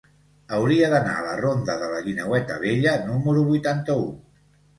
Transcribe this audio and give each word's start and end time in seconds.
Hauria 0.59 0.87
d'anar 0.93 1.11
a 1.17 1.25
la 1.27 1.35
ronda 1.41 1.75
de 1.81 1.89
la 1.91 1.99
Guineueta 2.07 2.57
Vella 2.65 2.95
número 3.11 3.45
vuitanta-u. 3.53 4.11